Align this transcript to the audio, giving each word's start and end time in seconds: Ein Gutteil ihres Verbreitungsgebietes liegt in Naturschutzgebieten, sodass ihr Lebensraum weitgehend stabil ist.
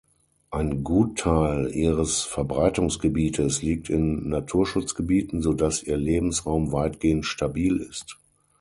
Ein 0.49 0.83
Gutteil 0.83 1.69
ihres 1.75 2.23
Verbreitungsgebietes 2.23 3.61
liegt 3.61 3.87
in 3.91 4.29
Naturschutzgebieten, 4.29 5.43
sodass 5.43 5.83
ihr 5.83 5.95
Lebensraum 5.97 6.71
weitgehend 6.71 7.27
stabil 7.27 7.77
ist. 7.77 8.17